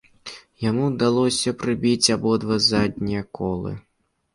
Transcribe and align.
Яму 0.69 0.83
ўдалося 0.93 1.55
прабіць 1.61 2.13
абодва 2.19 2.61
заднія 2.73 3.21
колы. 3.41 3.81